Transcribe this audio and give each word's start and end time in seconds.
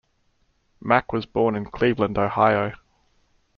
Mack 0.79 1.13
was 1.13 1.27
born 1.27 1.53
in 1.55 1.65
Cleveland, 1.65 2.17
Ohio. 2.17 2.73